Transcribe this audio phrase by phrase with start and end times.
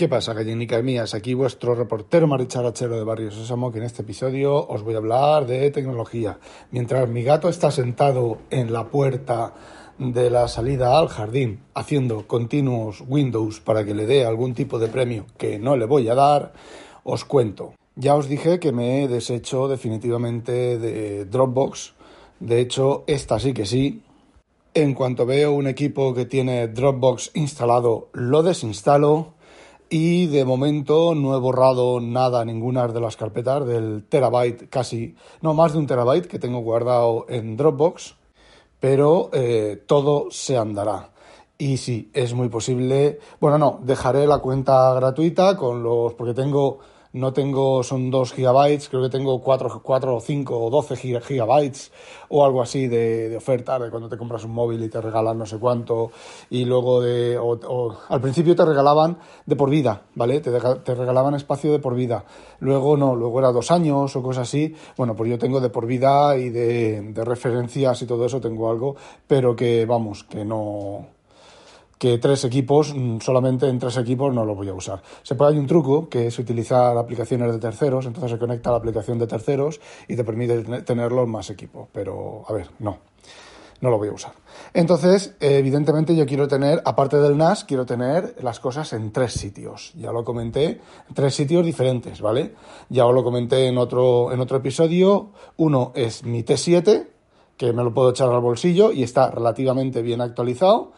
[0.00, 1.12] ¿Qué pasa, gallinicas mías?
[1.12, 5.46] Aquí vuestro reportero maricharachero de Barrio Sésamo, que en este episodio os voy a hablar
[5.46, 6.38] de tecnología.
[6.70, 9.52] Mientras mi gato está sentado en la puerta
[9.98, 14.88] de la salida al jardín haciendo continuos Windows para que le dé algún tipo de
[14.88, 16.54] premio que no le voy a dar,
[17.04, 17.74] os cuento.
[17.94, 21.92] Ya os dije que me he deshecho definitivamente de Dropbox.
[22.38, 24.00] De hecho, esta sí que sí.
[24.72, 29.34] En cuanto veo un equipo que tiene Dropbox instalado, lo desinstalo
[29.90, 35.52] y de momento no he borrado nada, ninguna de las carpetas del terabyte, casi, no,
[35.52, 38.14] más de un terabyte que tengo guardado en Dropbox,
[38.78, 41.10] pero eh, todo se andará.
[41.58, 46.78] Y sí, es muy posible, bueno, no, dejaré la cuenta gratuita con los, porque tengo
[47.12, 51.90] no tengo, son 2 gigabytes, creo que tengo 4, 4 o 5 o 12 gigabytes
[52.28, 55.36] o algo así de, de, oferta, de cuando te compras un móvil y te regalan
[55.36, 56.12] no sé cuánto,
[56.50, 60.40] y luego de, o, al principio te regalaban de por vida, ¿vale?
[60.40, 62.24] Te, te, regalaban espacio de por vida,
[62.60, 65.86] luego no, luego era dos años o cosas así, bueno, pues yo tengo de por
[65.86, 68.94] vida y de, de referencias y todo eso tengo algo,
[69.26, 71.19] pero que vamos, que no
[72.00, 75.02] que tres equipos, mm, solamente en tres equipos no lo voy a usar.
[75.22, 78.72] Se puede, hay un truco que es utilizar aplicaciones de terceros, entonces se conecta a
[78.72, 83.00] la aplicación de terceros y te permite tenerlo en más equipos, pero a ver, no,
[83.82, 84.32] no lo voy a usar.
[84.72, 89.92] Entonces, evidentemente yo quiero tener, aparte del NAS, quiero tener las cosas en tres sitios.
[89.94, 92.54] Ya lo comenté, en tres sitios diferentes, ¿vale?
[92.88, 95.32] Ya os lo comenté en otro, en otro episodio.
[95.58, 97.08] Uno es mi T7,
[97.58, 100.92] que me lo puedo echar al bolsillo y está relativamente bien actualizado.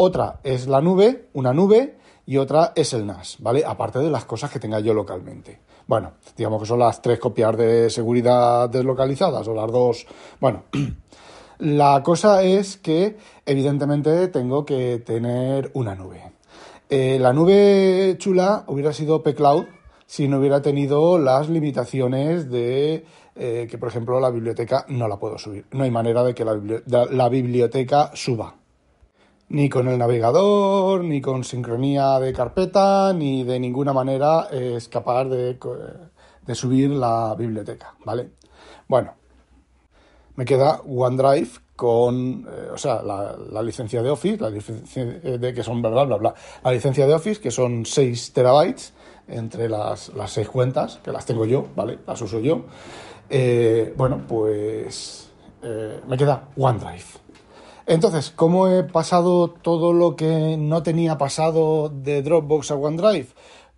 [0.00, 3.64] Otra es la nube, una nube, y otra es el NAS, ¿vale?
[3.66, 5.58] Aparte de las cosas que tenga yo localmente.
[5.88, 10.06] Bueno, digamos que son las tres copias de seguridad deslocalizadas o las dos.
[10.38, 10.62] Bueno,
[11.58, 16.22] la cosa es que evidentemente tengo que tener una nube.
[16.88, 19.64] Eh, la nube chula hubiera sido P-Cloud
[20.06, 25.18] si no hubiera tenido las limitaciones de eh, que, por ejemplo, la biblioteca no la
[25.18, 25.66] puedo subir.
[25.72, 28.57] No hay manera de que la biblioteca suba
[29.50, 35.24] ni con el navegador, ni con sincronía de carpeta, ni de ninguna manera es capaz
[35.24, 35.58] de,
[36.46, 38.30] de subir la biblioteca, ¿vale?
[38.88, 39.14] Bueno,
[40.36, 45.62] me queda OneDrive con, eh, o sea, la, licencia de Office, la licencia de que
[45.62, 46.34] son bla, bla, bla,
[46.64, 48.92] la licencia de Office, que son 6 terabytes
[49.28, 51.98] entre las, las 6 cuentas, que las tengo yo, ¿vale?
[52.06, 52.64] Las uso yo.
[53.30, 55.30] Eh, bueno, pues
[55.62, 57.04] eh, me queda OneDrive.
[57.90, 63.28] Entonces, ¿cómo he pasado todo lo que no tenía pasado de Dropbox a OneDrive?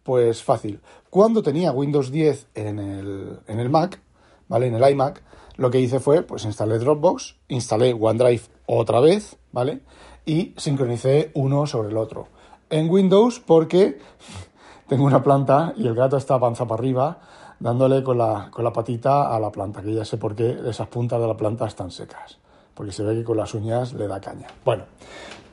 [0.03, 0.81] Pues fácil.
[1.11, 4.01] Cuando tenía Windows 10 en el, en el Mac,
[4.49, 4.67] ¿vale?
[4.67, 5.23] En el iMac,
[5.59, 9.83] lo que hice fue, pues instalé Dropbox, instalé OneDrive otra vez, ¿vale?
[10.27, 12.27] Y sincronicé uno sobre el otro.
[12.69, 14.01] En Windows, porque
[14.89, 17.21] tengo una planta y el gato está panza para arriba,
[17.61, 20.89] dándole con la, con la patita a la planta, que ya sé por qué esas
[20.89, 22.41] puntas de la planta están secas
[22.81, 24.47] porque se ve que con las uñas le da caña.
[24.65, 24.85] Bueno,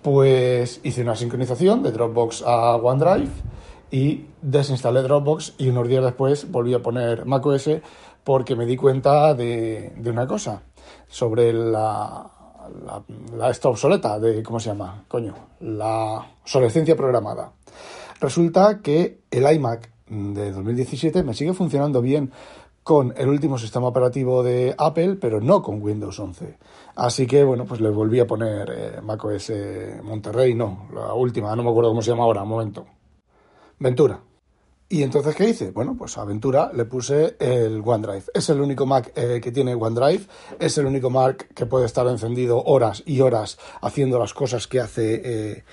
[0.02, 3.28] pues hice una sincronización de Dropbox a OneDrive
[3.92, 7.70] y desinstalé Dropbox y unos días después volví a poner macOS
[8.24, 10.62] porque me di cuenta de, una cosa
[11.10, 12.32] sobre la,
[13.36, 15.04] la, esta obsoleta de, ¿cómo se llama?
[15.10, 17.52] Coño, la obsolescencia programada.
[18.22, 22.32] Resulta que el iMac de 2017 me sigue funcionando bien
[22.88, 26.58] con el último sistema operativo de Apple, pero no con Windows 11.
[26.96, 29.52] Así que, bueno, pues le volví a poner eh, macOS
[30.04, 32.86] Monterrey, no, la última, no me acuerdo cómo se llama ahora, un momento.
[33.78, 34.22] Ventura.
[34.88, 35.72] ¿Y entonces qué hice?
[35.72, 38.24] Bueno, pues a Ventura le puse el OneDrive.
[38.34, 40.26] Es el único Mac eh, que tiene OneDrive,
[40.58, 44.80] es el único Mac que puede estar encendido horas y horas haciendo las cosas que
[44.80, 45.64] hace eh,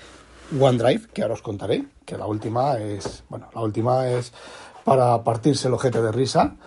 [0.59, 4.33] OneDrive, que ahora os contaré, que la última es, bueno, la última es
[4.83, 6.57] para partirse el ojete de risa.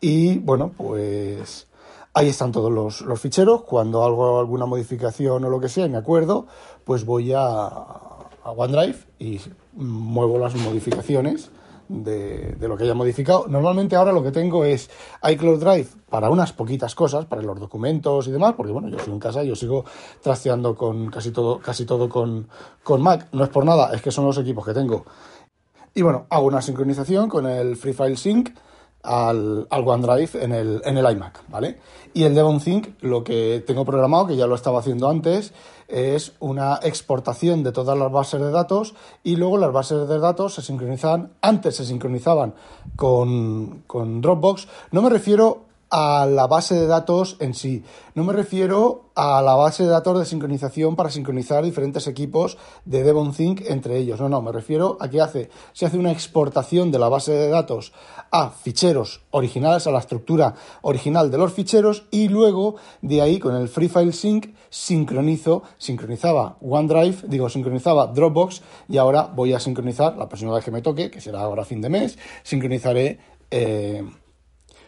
[0.00, 1.66] Y bueno, pues
[2.14, 3.62] ahí están todos los, ficheros.
[3.62, 6.46] Cuando hago alguna modificación o lo que sea me acuerdo,
[6.84, 9.40] pues voy a, a OneDrive y
[9.74, 11.50] muevo las modificaciones
[11.88, 13.46] de, de, lo que haya modificado.
[13.48, 14.90] Normalmente ahora lo que tengo es
[15.22, 19.12] iCloud Drive para unas poquitas cosas, para los documentos y demás, porque bueno, yo estoy
[19.12, 19.84] en casa y yo sigo
[20.22, 22.48] trasteando con casi todo, casi todo con,
[22.82, 23.28] con Mac.
[23.32, 25.04] No es por nada, es que son los equipos que tengo.
[25.94, 28.50] Y bueno, hago una sincronización con el Free File Sync
[29.06, 31.78] al, OneDrive en el, en el iMac, ¿vale?
[32.12, 35.52] Y el Devon Think, lo que tengo programado, que ya lo estaba haciendo antes,
[35.88, 40.54] es una exportación de todas las bases de datos y luego las bases de datos
[40.54, 42.54] se sincronizan, antes se sincronizaban
[42.96, 44.66] con, con Dropbox.
[44.90, 47.84] No me refiero a la base de datos en sí.
[48.14, 53.02] No me refiero a la base de datos de sincronización para sincronizar diferentes equipos de
[53.02, 54.20] DevonThink entre ellos.
[54.20, 57.48] No, no, me refiero a que hace, se hace una exportación de la base de
[57.48, 57.92] datos
[58.30, 63.54] a ficheros originales, a la estructura original de los ficheros y luego de ahí con
[63.54, 70.16] el Free File Sync sincronizo, sincronizaba OneDrive, digo, sincronizaba Dropbox y ahora voy a sincronizar,
[70.16, 73.18] la próxima vez que me toque, que será ahora fin de mes, sincronizaré
[73.50, 74.04] eh,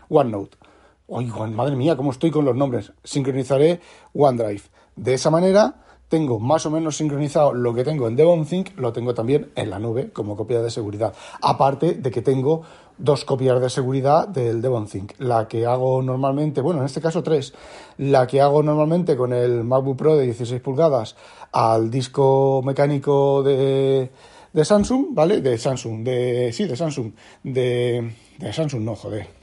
[0.08, 0.67] OneNote.
[1.10, 2.92] Oigo, madre mía, cómo estoy con los nombres.
[3.02, 3.80] Sincronizaré
[4.12, 4.60] OneDrive.
[4.94, 5.76] De esa manera
[6.10, 9.78] tengo más o menos sincronizado lo que tengo en DevonThink, lo tengo también en la
[9.78, 11.14] nube como copia de seguridad.
[11.40, 12.60] Aparte de que tengo
[12.98, 15.12] dos copias de seguridad del DevonThink.
[15.18, 17.54] La que hago normalmente, bueno, en este caso tres.
[17.96, 21.16] La que hago normalmente con el MacBook Pro de 16 pulgadas
[21.52, 24.10] al disco mecánico de,
[24.52, 25.40] de Samsung, ¿vale?
[25.40, 26.52] De Samsung, de...
[26.52, 27.12] Sí, de Samsung.
[27.42, 29.37] De, de Samsung, no, joder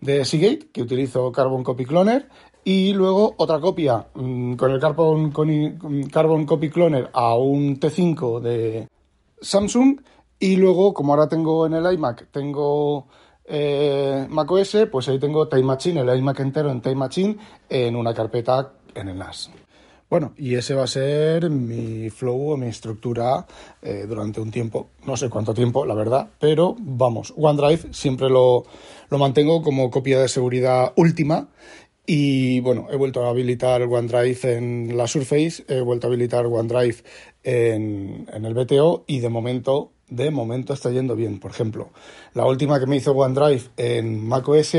[0.00, 2.28] de Seagate, que utilizo Carbon Copy Cloner,
[2.64, 5.32] y luego otra copia mm, con el Carbon,
[6.10, 8.88] Carbon Copy Cloner a un T5 de
[9.40, 10.00] Samsung,
[10.38, 13.06] y luego, como ahora tengo en el iMac, tengo
[13.44, 17.36] eh, macOS, pues ahí tengo Time Machine, el iMac entero en Time Machine,
[17.68, 19.50] en una carpeta en el NAS.
[20.08, 23.44] Bueno, y ese va a ser mi flow o mi estructura
[23.82, 24.90] eh, durante un tiempo.
[25.04, 28.64] No sé cuánto tiempo, la verdad, pero vamos, OneDrive siempre lo,
[29.10, 31.48] lo mantengo como copia de seguridad última.
[32.06, 36.98] Y bueno, he vuelto a habilitar OneDrive en la Surface, he vuelto a habilitar OneDrive
[37.42, 41.40] en, en el BTO y de momento de momento está yendo bien.
[41.40, 41.90] Por ejemplo,
[42.34, 44.76] la última que me hizo OneDrive en macOS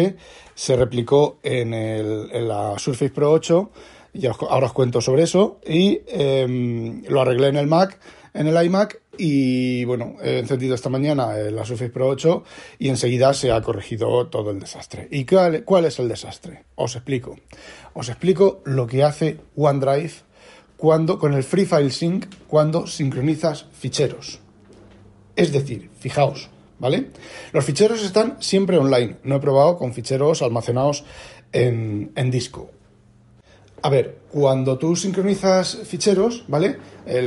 [0.55, 3.69] se replicó en, el, en la Surface Pro 8
[4.13, 5.59] y ahora os cuento sobre eso.
[5.65, 7.99] Y em, lo arreglé en el Mac,
[8.33, 12.43] en el iMac, y bueno, he encendido esta mañana la Surface Pro 8
[12.79, 15.07] y enseguida se ha corregido todo el desastre.
[15.11, 16.63] ¿Y cuál, cuál es el desastre?
[16.75, 17.37] Os explico.
[17.93, 20.11] Os explico lo que hace OneDrive
[20.77, 24.39] cuando, con el Free File Sync cuando sincronizas ficheros.
[25.35, 26.49] Es decir, fijaos,
[26.79, 27.07] ¿vale?
[27.51, 29.17] Los ficheros están siempre online.
[29.23, 31.03] No he probado con ficheros almacenados
[31.51, 32.69] en, en disco.
[33.81, 36.77] A ver, cuando tú sincronizas ficheros, ¿vale?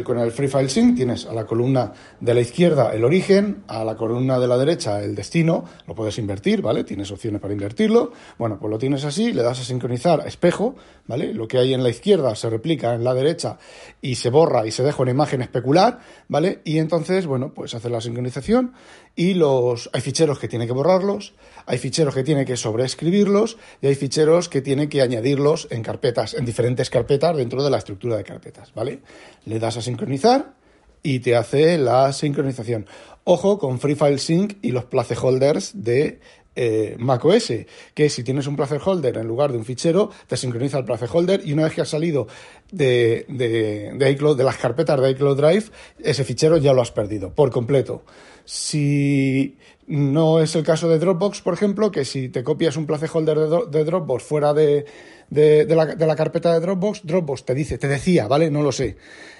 [0.04, 1.90] con el Free File Sync tienes a la columna
[2.20, 6.18] de la izquierda el origen, a la columna de la derecha el destino, lo puedes
[6.18, 6.84] invertir, ¿vale?
[6.84, 8.12] Tienes opciones para invertirlo.
[8.38, 10.74] Bueno, pues lo tienes así, le das a sincronizar a espejo,
[11.06, 11.32] ¿vale?
[11.32, 13.56] Lo que hay en la izquierda se replica en la derecha
[14.02, 16.60] y se borra y se deja una imagen especular, ¿vale?
[16.64, 18.74] Y entonces, bueno, pues hace la sincronización
[19.16, 21.32] y los hay ficheros que tiene que borrarlos,
[21.64, 26.34] hay ficheros que tiene que sobreescribirlos y hay ficheros que tiene que añadirlos en carpetas,
[26.34, 29.00] en diferentes carpetas dentro de la estructura de carpetas, ¿vale?
[29.44, 30.54] Le das a sincronizar
[31.02, 32.86] y te hace la sincronización.
[33.24, 36.20] Ojo con Free File Sync y los placeholders de
[36.56, 37.52] eh, macOS,
[37.94, 41.52] que si tienes un placeholder en lugar de un fichero, te sincroniza el placeholder y
[41.52, 42.26] una vez que has salido
[42.72, 45.64] de, de, de, iCloud, de las carpetas de iCloud Drive,
[45.98, 48.02] ese fichero ya lo has perdido por completo.
[48.44, 49.56] Si
[49.86, 53.38] no es el caso de Dropbox, por ejemplo, que si te copias un placeholder
[53.68, 54.86] de, Dropbox fuera de,
[55.30, 58.50] la, carpeta de Dropbox, Dropbox te dice, te decía, ¿vale?
[58.50, 58.96] No lo sé.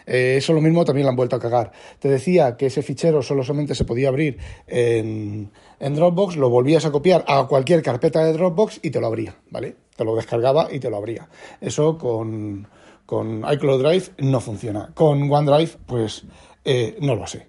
[0.06, 1.70] Eh, eso lo mismo también lo han vuelto a cagar.
[2.00, 6.90] Te decía que ese fichero solamente se podía abrir en, en Dropbox, lo volvías a
[6.90, 9.76] copiar a cualquier carpeta de Dropbox y te lo abría, ¿vale?
[9.96, 11.28] Te lo descargaba y te lo abría.
[11.60, 12.66] Eso con,
[13.06, 14.90] con iCloud Drive no funciona.
[14.94, 16.24] Con OneDrive, pues
[16.64, 17.48] eh, no lo sé.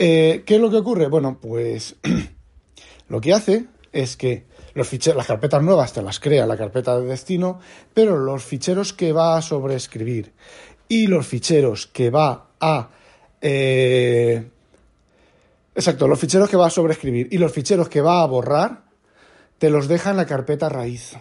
[0.00, 1.08] Eh, ¿Qué es lo que ocurre?
[1.08, 1.96] Bueno, pues
[3.08, 6.98] lo que hace es que los ficheros, las carpetas nuevas te las crea la carpeta
[6.98, 7.58] de destino,
[7.92, 10.32] pero los ficheros que va a sobreescribir
[10.88, 12.90] y los ficheros que va a...
[13.40, 14.48] Eh,
[15.74, 18.84] exacto, los ficheros que va a sobreescribir y los ficheros que va a borrar,
[19.58, 21.16] te los deja en la carpeta raíz.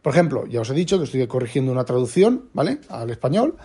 [0.00, 2.78] Por ejemplo, ya os he dicho que estoy corrigiendo una traducción, ¿vale?
[2.88, 3.56] Al español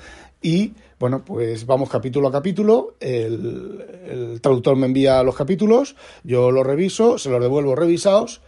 [0.42, 6.66] y bueno, pues vamos capítulo a capítulo, el, traductor me envía los capítulos, yo los
[6.66, 8.42] reviso, se los devuelvo revisados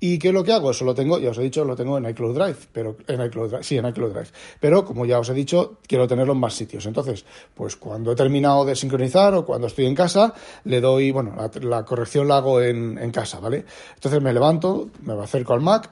[0.00, 0.70] ¿Y qué es lo que hago?
[0.70, 3.48] Eso lo tengo, ya os he dicho, lo tengo en iCloud Drive, pero en iCloud
[3.48, 4.28] Drive, sí, en iCloud Drive.
[4.60, 6.86] Pero como ya os he dicho, quiero tenerlo en más sitios.
[6.86, 7.24] Entonces,
[7.54, 10.32] pues cuando he terminado de sincronizar o cuando estoy en casa,
[10.64, 13.64] le doy, bueno, la, corrección la hago en, en, casa, ¿vale?
[13.94, 15.90] Entonces me levanto, me acerco al Mac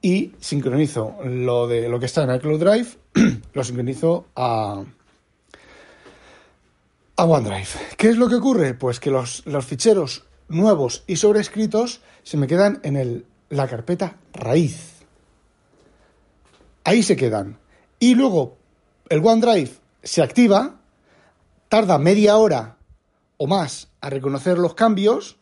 [0.00, 2.88] y sincronizo lo de lo que está en iCloud Drive,
[3.52, 4.84] lo sincronizo a
[7.18, 7.68] a OneDrive.
[7.96, 8.74] ¿Qué es lo que ocurre?
[8.74, 14.92] Pues que los, ficheros nuevos y sobrescritos se me quedan en el, la carpeta raíz.
[16.84, 17.58] Ahí se quedan.
[17.98, 18.56] Y luego
[19.08, 19.72] el OneDrive
[20.04, 20.76] se activa,
[21.68, 22.76] tarda media hora
[23.36, 25.38] o más a reconocer los cambios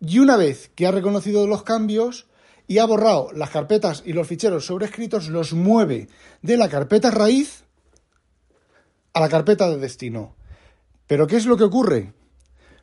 [0.00, 2.26] y una vez que ha reconocido los cambios,
[2.66, 6.08] y ha borrado las carpetas y los ficheros sobrescritos, los mueve
[6.42, 7.64] de la carpeta raíz
[9.12, 10.34] a la carpeta de destino.
[11.06, 12.12] Pero ¿qué es lo que ocurre?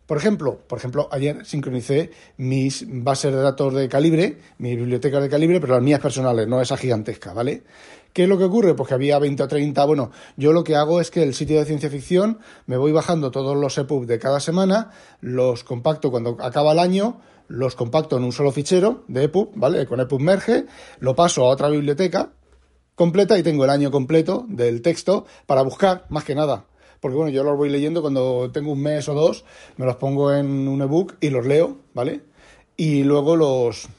[0.05, 5.29] Por ejemplo, por ejemplo, ayer sincronicé mis bases de datos de calibre, mi biblioteca de
[5.29, 7.63] calibre, pero las mías personales, no esa gigantesca, ¿vale?
[8.11, 8.75] ¿Qué es lo que ocurre?
[8.75, 9.85] Pues que había 20 o 30.
[9.85, 13.31] Bueno, yo lo que hago es que el sitio de ciencia ficción me voy bajando
[13.31, 18.23] todos los EPUB de cada semana, los compacto cuando acaba el año, los compacto en
[18.23, 19.85] un solo fichero de EPUB, ¿vale?
[19.85, 20.65] Con EPUB merge,
[20.99, 22.31] lo paso a otra biblioteca
[22.95, 26.65] completa y tengo el año completo del texto para buscar, más que nada
[27.03, 29.43] porque bueno, yo los voy leyendo cuando tengo un mes o dos,
[29.75, 32.21] me los pongo en un ebook y los leo, ¿vale?
[32.77, 33.89] Y luego los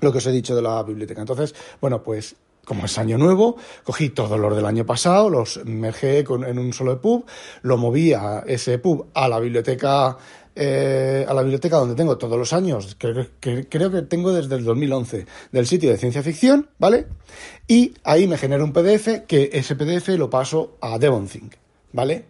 [0.00, 1.20] lo que os he dicho de la biblioteca.
[1.20, 2.34] Entonces, bueno, pues
[2.64, 6.94] como es año nuevo, cogí todos los del año pasado, los mergé en un solo
[6.94, 7.24] EPUB,
[7.62, 10.16] lo moví a ese EPUB a la biblioteca
[10.54, 14.64] eh, a la biblioteca donde tengo todos los años, que, creo que tengo desde el
[14.64, 17.06] 2011, del sitio de ciencia ficción, ¿vale?
[17.66, 21.54] Y ahí me genera un PDF que ese PDF lo paso a DevonThink.
[21.92, 22.24] ¿vale?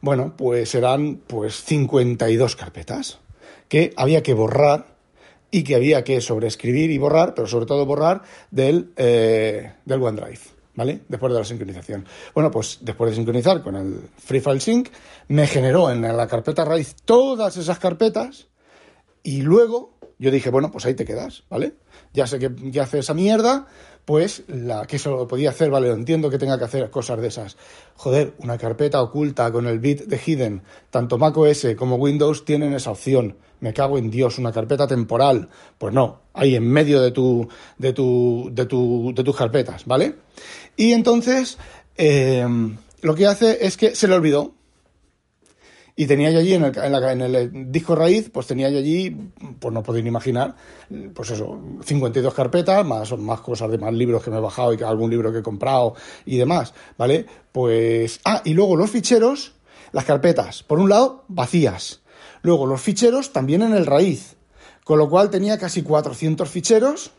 [0.00, 3.18] Bueno, pues serán pues 52 carpetas
[3.68, 4.86] que había que borrar
[5.50, 10.40] y que había que sobreescribir y borrar, pero sobre todo borrar del, eh, del OneDrive,
[10.74, 11.02] ¿vale?
[11.08, 12.04] Después de la sincronización.
[12.34, 14.88] Bueno, pues después de sincronizar con el Free File Sync,
[15.28, 18.48] me generó en la carpeta raíz todas esas carpetas
[19.22, 21.74] y luego yo dije, bueno, pues ahí te quedas, ¿vale?
[22.12, 23.66] Ya sé que ya hace esa mierda,
[24.04, 27.28] pues la que eso lo podía hacer, vale, entiendo que tenga que hacer cosas de
[27.28, 27.56] esas.
[27.96, 32.90] Joder, una carpeta oculta con el bit de hidden, tanto macOS como Windows tienen esa
[32.90, 33.36] opción.
[33.60, 35.48] Me cago en Dios, una carpeta temporal.
[35.78, 40.16] Pues no, ahí en medio de tu de tu de tu de tus carpetas, ¿vale?
[40.76, 41.56] Y entonces
[41.96, 42.46] eh,
[43.00, 44.54] lo que hace es que se le olvidó
[45.96, 49.16] y tenía allí en el, en, el disco raíz, pues tenía allí,
[49.60, 50.56] pues no podéis ni imaginar,
[51.14, 54.82] pues eso, 52 carpetas, más, más cosas de más libros que me he bajado y
[54.82, 57.26] algún libro que he comprado y demás, ¿vale?
[57.52, 59.54] Pues, ah, y luego los ficheros,
[59.92, 62.02] las carpetas, por un lado, vacías.
[62.42, 64.36] Luego los ficheros también en el raíz,
[64.82, 67.12] con lo cual tenía casi 400 ficheros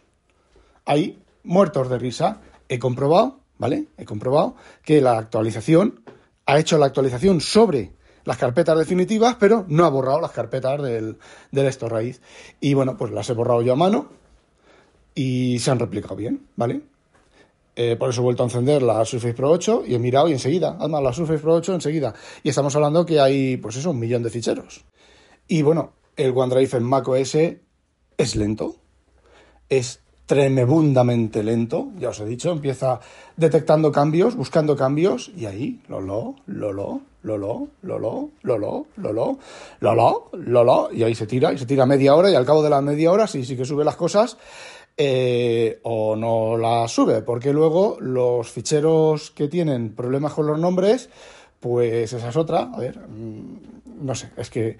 [0.86, 2.41] ahí, muertos de risa.
[2.67, 3.88] He comprobado, ¿vale?
[3.98, 6.01] He comprobado que la actualización
[6.46, 7.94] ha hecho la actualización sobre
[8.25, 11.17] las carpetas definitivas, pero no ha borrado las carpetas del,
[11.51, 12.22] del esto raíz.
[12.60, 14.10] Y bueno, pues las he borrado yo a mano
[15.13, 16.82] y se han replicado bien, ¿vale?
[17.77, 20.34] Eh, por eso he vuelto a encender la Surface Pro 8 y he mirado y
[20.34, 22.13] enseguida, además la Surface Pro 8 enseguida.
[22.41, 24.86] Y estamos hablando que hay, pues eso, un millón de ficheros.
[25.48, 27.36] Y bueno, el OneDrive en macOS
[28.17, 28.77] es lento,
[29.70, 33.00] es tremendamente lento, ya os he dicho, empieza
[33.36, 39.39] detectando cambios, buscando cambios, y ahí, lolo, lolo, lolo, lolo, lolo, lolo,
[39.79, 42.70] lolo, lolo, y ahí se tira, y se tira media hora, y al cabo de
[42.70, 44.38] la media hora sí, sí que sube las cosas,
[44.96, 51.10] eh, o no las sube, porque luego los ficheros que tienen problemas con los nombres,
[51.60, 54.77] pues esa es otra, a ver, mm, no sé, es que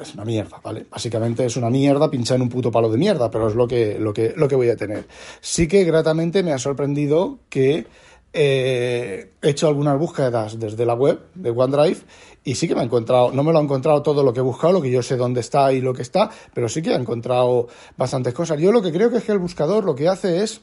[0.00, 0.86] es una mierda, ¿vale?
[0.90, 3.98] Básicamente es una mierda pinchar en un puto palo de mierda, pero es lo que,
[3.98, 5.06] lo que, lo que voy a tener.
[5.42, 7.86] Sí que gratamente me ha sorprendido que
[8.32, 12.00] eh, he hecho algunas búsquedas desde la web de OneDrive
[12.44, 14.42] y sí que me ha encontrado, no me lo ha encontrado todo lo que he
[14.42, 16.96] buscado, lo que yo sé dónde está y lo que está, pero sí que he
[16.96, 18.58] encontrado bastantes cosas.
[18.58, 20.62] Yo lo que creo que es que el buscador lo que hace es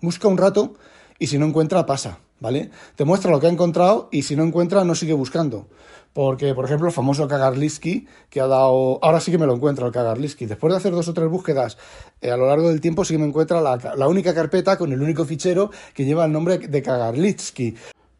[0.00, 0.74] busca un rato
[1.18, 2.70] y si no encuentra pasa, ¿vale?
[2.96, 5.66] Te muestra lo que ha encontrado y si no encuentra no sigue buscando.
[6.14, 9.00] Porque, por ejemplo, el famoso Kagarliski, que ha dado.
[9.02, 10.46] Ahora sí que me lo encuentro el Kagarliski.
[10.46, 11.76] Después de hacer dos o tres búsquedas
[12.20, 15.02] eh, a lo largo del tiempo, sí que me encuentra la, única carpeta con el
[15.02, 17.74] único fichero que lleva el nombre de Kagarlitsky.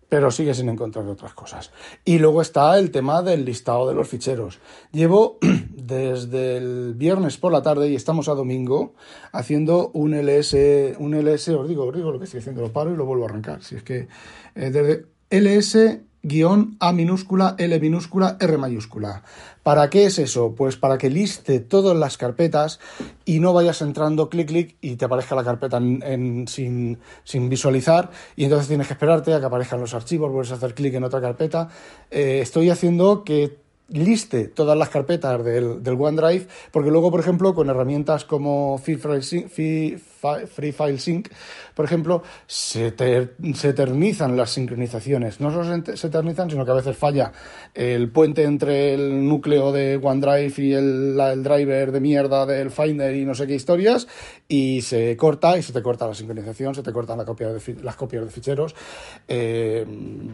[0.09, 1.71] Pero sigue sin encontrar otras cosas.
[2.05, 4.59] Y luego está el tema del listado de los ficheros.
[4.91, 5.39] Llevo
[5.71, 8.95] desde el viernes por la tarde y estamos a domingo
[9.31, 12.93] haciendo un LS, un LS, os digo, os digo lo que estoy haciendo, lo paro
[12.93, 13.63] y lo vuelvo a arrancar.
[13.63, 14.09] Si es que
[14.57, 19.23] eh, desde LS guion A minúscula, L minúscula, R mayúscula.
[19.63, 20.55] ¿Para qué es eso?
[20.55, 22.81] Pues para que liste todas las carpetas
[23.25, 28.11] y no vayas entrando clic, clic y te aparezca la carpeta en, sin, sin, visualizar
[28.37, 31.05] y entonces tienes que esperarte a que aparezcan los archivos, vuelves a hacer clic en
[31.05, 31.69] otra carpeta.
[32.11, 37.55] Eh, estoy haciendo que liste todas las carpetas del, del, OneDrive, porque luego, por ejemplo,
[37.55, 39.49] con herramientas como Sync,
[40.47, 41.29] Free, File Sync
[41.75, 45.41] por ejemplo, se, eternizan las sincronizaciones.
[45.41, 47.33] No solo se eternizan, sino que a veces falla
[47.75, 53.25] el puente entre el núcleo de OneDrive y el, driver de mierda del Finder y
[53.25, 54.07] no sé qué historias,
[54.47, 58.31] y se corta y se te corta la sincronización, se te cortan las copias de
[58.31, 58.75] ficheros.
[59.27, 59.85] Eh,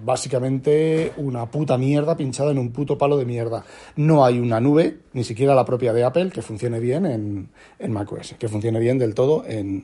[0.05, 3.65] básicamente una puta mierda pinchada en un puto palo de mierda.
[3.97, 7.93] No hay una nube ni siquiera la propia de Apple, que funcione bien en, en
[7.93, 9.80] macOS, que funcione bien del todo en,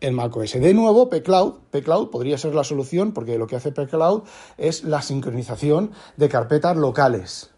[0.00, 0.52] en macOS.
[0.52, 4.22] De nuevo, pCloud, pCloud podría ser la solución porque lo que hace pCloud
[4.58, 7.50] es la sincronización de carpetas locales.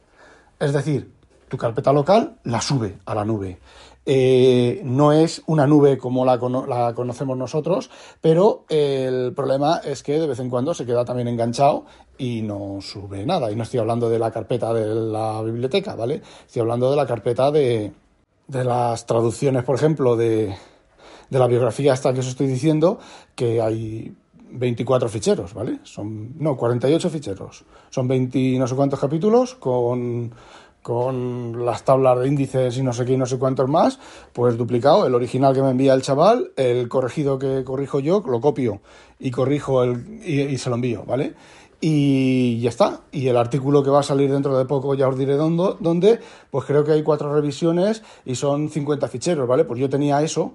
[0.58, 1.12] Es decir,
[1.48, 3.58] tu carpeta local la sube a la nube.
[4.04, 6.38] Eh, no es una nube como la,
[6.94, 7.88] conocemos nosotros,
[8.20, 11.84] pero el problema es que de vez en cuando se queda también enganchado
[12.18, 13.52] y no sube nada.
[13.52, 16.22] Y no estoy hablando de la carpeta de la biblioteca, ¿vale?
[16.46, 17.92] Estoy hablando de la carpeta de
[18.48, 20.56] las traducciones, por ejemplo, de,
[21.32, 22.98] de la biografía hasta que os estoy diciendo,
[23.34, 24.14] que hay
[24.50, 25.78] 24 ficheros, ¿vale?
[25.82, 27.64] Son, no, 48 ficheros.
[27.88, 30.30] Son 20 no sé cuántos capítulos con,
[30.82, 33.98] con las tablas de índices y no sé qué y no sé cuántos más,
[34.34, 38.42] pues duplicado, el original que me envía el chaval, el corregido que corrijo yo, lo
[38.42, 38.82] copio
[39.18, 41.32] y corrijo el, y, se lo envío, ¿vale?
[41.80, 43.00] Y ya está.
[43.10, 46.20] Y el artículo que va a salir dentro de poco, ya os diré dónde,
[46.50, 49.64] pues creo que hay cuatro revisiones y son 50 ficheros, ¿vale?
[49.64, 50.52] Pues yo tenía eso,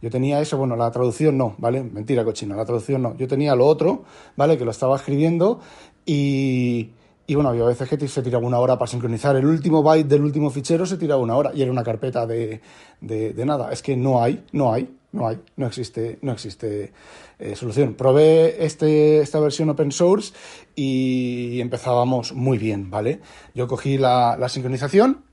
[0.00, 1.82] yo tenía eso, bueno, la traducción no, ¿vale?
[1.82, 3.16] Mentira cochina, la traducción no.
[3.16, 4.04] Yo tenía lo otro,
[4.36, 4.58] ¿vale?
[4.58, 5.60] Que lo estaba escribiendo
[6.04, 6.90] y,
[7.26, 9.34] y bueno, había veces que se tiraba una hora para sincronizar.
[9.36, 12.60] El último byte del último fichero se tiraba una hora y era una carpeta de,
[13.00, 13.72] de, nada.
[13.72, 16.92] Es que no hay, no hay, no hay, no existe, no existe
[17.38, 17.94] eh, solución.
[17.94, 20.34] Probé este, esta versión open source
[20.74, 23.20] y empezábamos muy bien, ¿vale?
[23.54, 25.24] Yo cogí la, la sincronización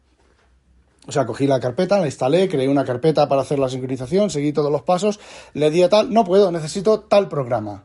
[1.08, 4.54] o sea, cogí la carpeta, la instalé, creé una carpeta para hacer la sincronización, seguí
[4.54, 5.20] todos los pasos,
[5.54, 7.84] le di a tal, no puedo, necesito tal programa.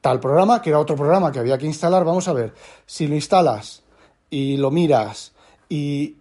[0.00, 2.52] Tal programa, que era otro programa que había que instalar, vamos a ver,
[2.86, 3.82] si lo instalas
[4.30, 5.32] y lo miras
[5.68, 6.16] y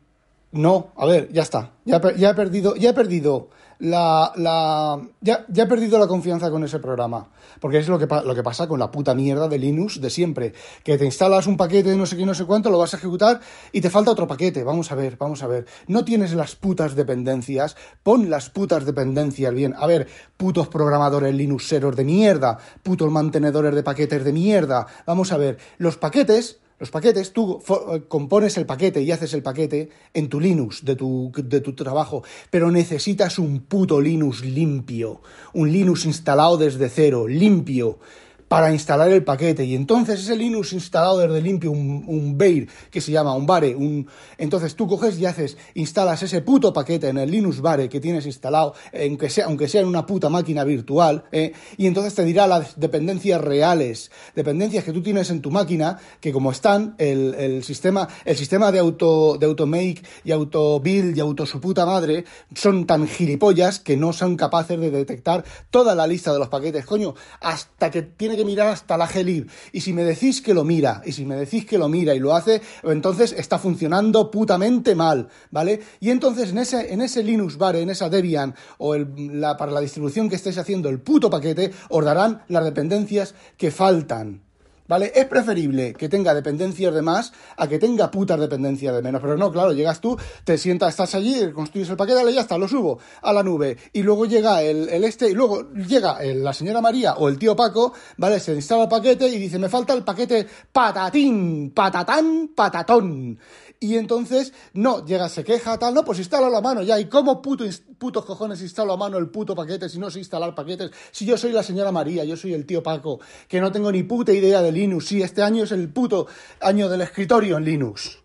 [0.52, 3.50] no, a ver, ya está, ya, ya he perdido, ya he perdido
[3.82, 7.30] la, la ya, ya, he perdido la confianza con ese programa.
[7.60, 10.54] Porque es lo que, lo que pasa con la puta mierda de Linux de siempre.
[10.84, 12.98] Que te instalas un paquete de no sé qué, no sé cuánto, lo vas a
[12.98, 13.40] ejecutar
[13.72, 14.64] y te falta otro paquete.
[14.64, 15.66] Vamos a ver, vamos a ver.
[15.88, 17.76] No tienes las putas dependencias.
[18.04, 19.74] Pon las putas dependencias bien.
[19.76, 20.08] A ver,
[20.38, 22.60] putos programadores Linuxeros de mierda.
[22.84, 24.86] Putos mantenedores de paquetes de mierda.
[25.08, 25.58] Vamos a ver.
[25.80, 30.40] Los paquetes los paquetes, tú eh, compones el paquete y haces el paquete en tu
[30.40, 35.22] Linux de tu, de tu trabajo, pero necesitas un puto Linux limpio,
[35.54, 38.00] un Linux instalado desde cero, limpio,
[38.52, 39.64] para instalar el paquete.
[39.64, 43.74] Y entonces ese Linux instalado desde limpio, un, un Beir, que se llama un Bare,
[43.78, 44.10] un...
[44.38, 48.26] entonces tú coges y haces, instalas ese puto paquete en el Linux Bare que tienes
[48.26, 51.54] instalado, aunque sea, aunque sea en una puta máquina virtual, ¿eh?
[51.78, 56.34] y entonces te dirá las dependencias reales, dependencias que tú tienes en tu máquina, que
[56.34, 61.22] como están, el, el sistema, el sistema de auto, de automake y auto build y
[61.22, 66.06] auto su puta madre, son tan gilipollas que no son capaces de detectar toda la
[66.06, 69.50] lista de los paquetes, coño, hasta que tiene que mirar hasta la Glib.
[69.72, 72.20] Y si me decís que lo mira, y si me decís que lo mira y
[72.20, 75.82] lo hace, entonces está funcionando putamente mal, ¿vale?
[76.00, 79.82] Y entonces en ese, en ese Linux Bar, en esa Debian, o la, para la
[79.82, 84.42] distribución que estéis haciendo el puto paquete, os darán las dependencias que faltan.
[84.92, 85.10] ¿Vale?
[85.16, 89.22] Es preferible que tenga dependencias de más a que tenga putas dependencias de menos.
[89.22, 92.58] Pero no, claro, llegas tú, te sientas, estás allí, construyes el paquete, y ya está,
[92.58, 93.78] lo subo a la nube.
[93.94, 97.94] Y luego llega el, este, y luego llega la señora María o el tío Paco,
[98.18, 98.42] ¿vale?
[98.42, 103.40] Se instala el paquete y dice, me falta el paquete patatín, patatán, patatón.
[103.84, 107.00] Y entonces, no, llega, se queja, tal, no, pues instala la mano ya.
[107.00, 107.66] ¿Y cómo puto,
[107.98, 110.92] putos cojones instalo a mano el puto paquete si no sé instalar paquetes?
[111.10, 114.04] Si yo soy la señora María, yo soy el tío Paco, que no tengo ni
[114.04, 115.08] puta idea de Linux.
[115.08, 116.28] Sí, este año es el puto
[116.60, 118.21] año del escritorio en Linux.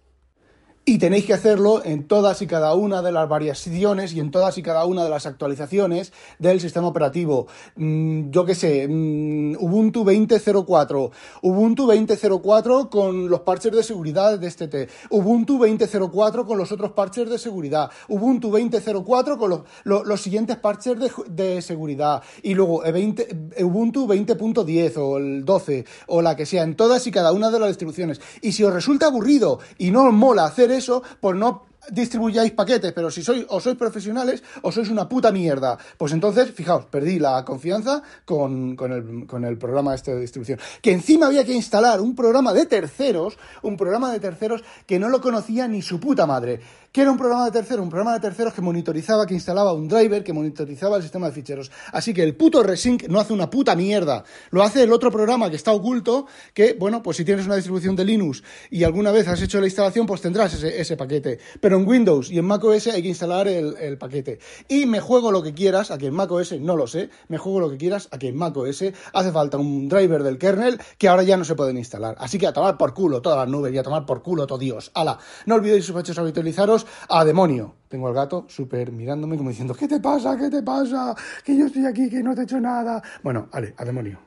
[0.88, 4.56] Y tenéis que hacerlo en todas y cada una de las variaciones y en todas
[4.56, 7.48] y cada una de las actualizaciones del sistema operativo.
[7.74, 11.10] Mm, yo qué sé, mm, Ubuntu 20.04,
[11.42, 16.92] Ubuntu 20.04 con los parches de seguridad de este T, Ubuntu 20.04 con los otros
[16.92, 22.84] parches de seguridad, Ubuntu 20.04 con los, los, siguientes parches de, de, seguridad y luego
[22.84, 27.58] Ubuntu 20.10 o el 12 o la que sea, en todas y cada una de
[27.58, 28.20] las distribuciones.
[28.40, 32.92] Y si os resulta aburrido y no os mola hacer eso, pues no distribuyáis paquetes,
[32.92, 35.78] pero si sois o sois profesionales o sois una puta mierda.
[35.96, 40.58] Pues entonces, fijaos, perdí la confianza con, con, el, con el programa este de distribución.
[40.82, 45.08] Que encima había que instalar un programa de terceros, un programa de terceros que no
[45.08, 46.60] lo conocía ni su puta madre.
[46.96, 47.82] ¿Qué era un programa de terceros?
[47.82, 51.32] Un programa de terceros que monitorizaba, que instalaba un driver, que monitorizaba el sistema de
[51.32, 51.70] ficheros.
[51.92, 54.24] Así que el puto Resync no hace una puta mierda.
[54.48, 57.96] Lo hace el otro programa que está oculto, que, bueno, pues si tienes una distribución
[57.96, 61.38] de Linux y alguna vez has hecho la instalación, pues tendrás ese, paquete.
[61.60, 64.38] Pero en Windows y en macOS hay que instalar el, paquete.
[64.66, 67.60] Y me juego lo que quieras, a que en macOS no lo sé, me juego
[67.60, 71.24] lo que quieras, a que en macOS hace falta un driver del kernel que ahora
[71.24, 72.16] ya no se pueden instalar.
[72.18, 74.56] Así que a tomar por culo todas las nubes y a tomar por culo todo
[74.56, 74.90] Dios.
[74.94, 77.74] Ala, no olvidéis sospechosos habitualizaros a demonio.
[77.88, 80.36] Tengo al gato súper mirándome como diciendo, ¿qué te pasa?
[80.36, 81.14] ¿Qué te pasa?
[81.44, 83.02] Que yo estoy aquí, que no te he hecho nada.
[83.22, 84.18] Bueno, vale, a demonio.